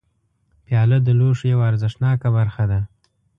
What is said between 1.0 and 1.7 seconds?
د لوښو یوه